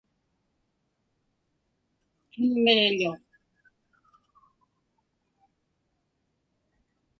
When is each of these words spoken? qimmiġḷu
qimmiġḷu 2.31 3.13